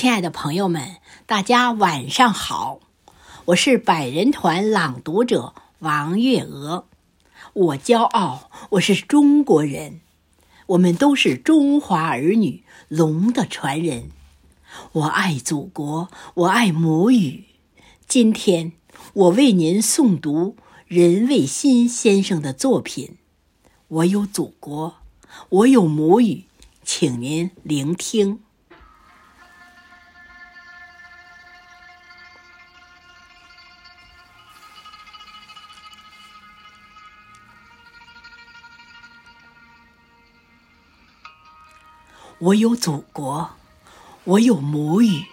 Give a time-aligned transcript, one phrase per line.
[0.00, 2.80] 亲爱的朋友们，大家晚上好！
[3.44, 6.86] 我是百人团朗读者王月娥。
[7.52, 10.00] 我骄傲，我是中国人。
[10.68, 14.08] 我们都是中华儿女，龙的传人。
[14.92, 17.44] 我爱祖国，我爱母语。
[18.08, 18.72] 今天，
[19.12, 20.56] 我为您诵读
[20.86, 23.18] 任卫新先生的作品。
[23.88, 24.94] 我有祖国，
[25.50, 26.44] 我有母语，
[26.82, 28.40] 请您聆听。
[42.40, 43.50] 我有祖国，
[44.24, 45.24] 我有母语，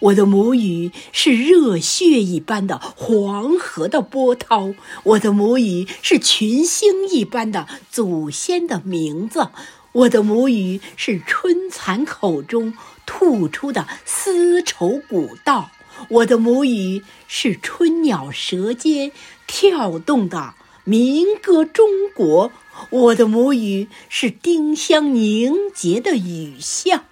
[0.00, 4.74] 我的母语是热血一般的黄河的波涛，
[5.04, 9.48] 我的母语是群星一般的祖先的名字，
[9.92, 12.74] 我的母语是春蚕口中
[13.06, 15.70] 吐出的丝绸古道，
[16.10, 19.10] 我的母语是春鸟舌尖
[19.46, 20.52] 跳动的
[20.84, 22.52] 民歌中国。
[22.88, 27.04] 我的母语是丁香凝结的雨巷，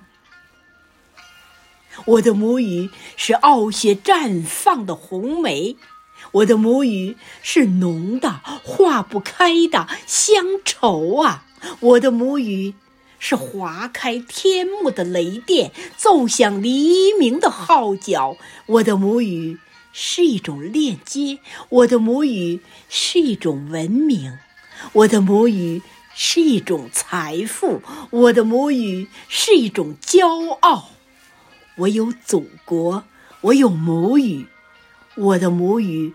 [2.06, 5.76] 我的母语是傲雪绽放的红梅，
[6.32, 11.44] 我的母语是浓的化不开的乡愁啊！
[11.80, 12.74] 我的母语
[13.18, 18.38] 是划开天幕的雷电，奏响黎明的号角。
[18.66, 19.58] 我的母语
[19.92, 24.38] 是一种链接，我的母语是一种文明。
[24.92, 25.82] 我的母语
[26.14, 30.90] 是一种财富，我的母语是一种骄傲。
[31.78, 33.04] 我有祖国，
[33.40, 34.46] 我有母语，
[35.16, 36.14] 我的母语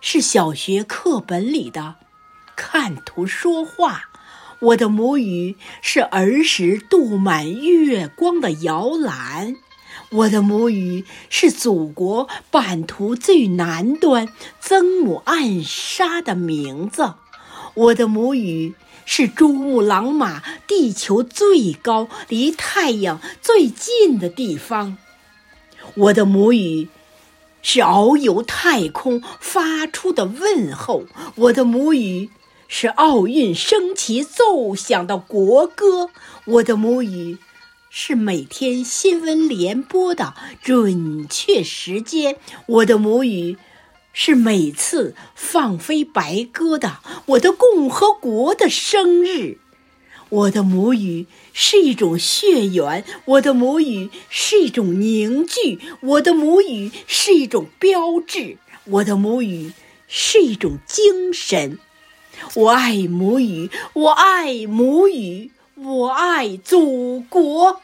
[0.00, 1.96] 是小学课本里的
[2.56, 4.10] 看图说话，
[4.60, 9.56] 我的母语是儿时镀满月光的摇篮，
[10.14, 14.28] 我的母语是祖国版图最南端
[14.60, 17.14] 曾母暗沙的名字。
[17.74, 18.74] 我的母语
[19.04, 24.96] 是珠穆朗玛地球最高、离太阳最近的地方。
[25.94, 26.88] 我的母语
[27.60, 31.06] 是遨游太空发出的问候。
[31.34, 32.30] 我的母语
[32.68, 36.10] 是奥运升旗奏响的国歌。
[36.44, 37.38] 我的母语
[37.96, 42.36] 是每天新闻联播的准确时间。
[42.66, 43.56] 我的母语。
[44.12, 49.58] 是每次放飞白鸽的我的共和国的生日，
[50.28, 59.72] 我的母语是一种血缘，我的母语是一种凝聚，我的母语是一种标志，我的母语
[60.06, 61.78] 是一种精神。
[62.54, 67.80] 我爱母语，我爱母语，我爱祖国。